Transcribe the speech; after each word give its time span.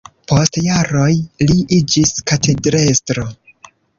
Post 0.29 0.55
jaroj 0.67 1.09
li 1.51 1.57
iĝis 1.77 2.15
katedrestro. 2.31 3.29